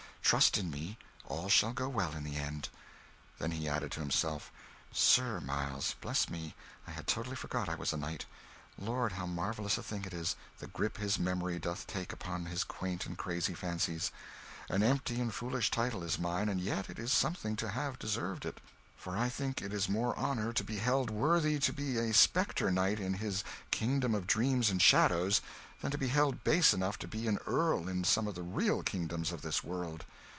[0.23, 2.69] Trust in me all shall go well in the end."
[3.39, 4.49] Then he added to himself:
[4.93, 5.95] "Sir Miles!
[5.99, 6.55] Bless me,
[6.87, 8.27] I had totally forgot I was a knight!
[8.79, 12.63] Lord, how marvellous a thing it is, the grip his memory doth take upon his
[12.63, 14.09] quaint and crazy fancies!...
[14.69, 18.45] An empty and foolish title is mine, and yet it is something to have deserved
[18.45, 18.61] it;
[18.95, 22.71] for I think it is more honour to be held worthy to be a spectre
[22.71, 25.41] knight in his Kingdom of Dreams and Shadows,
[25.81, 28.83] than to be held base enough to be an earl in some of the real
[28.83, 30.05] kingdoms of this world."